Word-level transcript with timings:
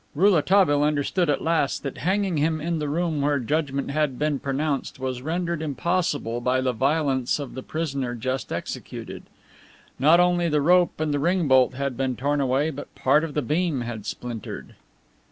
Rouletabille 0.15 0.81
understood 0.81 1.29
at 1.29 1.43
last 1.43 1.83
that 1.83 1.99
hanging 1.99 2.37
him 2.37 2.59
in 2.59 2.79
the 2.79 2.89
room 2.89 3.21
where 3.21 3.37
judgment 3.37 3.91
had 3.91 4.17
been 4.17 4.39
pronounced 4.39 4.99
was 4.99 5.21
rendered 5.21 5.61
impossible 5.61 6.41
by 6.41 6.59
the 6.59 6.73
violence 6.73 7.37
of 7.37 7.53
the 7.53 7.61
prisoner 7.61 8.15
just 8.15 8.51
executed. 8.51 9.21
Not 9.99 10.19
only 10.19 10.49
the 10.49 10.59
rope 10.59 10.99
and 10.99 11.13
the 11.13 11.19
ring 11.19 11.47
bolt 11.47 11.75
had 11.75 11.95
been 11.97 12.15
torn 12.15 12.41
away, 12.41 12.71
but 12.71 12.95
part 12.95 13.23
of 13.23 13.35
the 13.35 13.43
beam 13.43 13.81
had 13.81 14.07
splintered. 14.07 14.73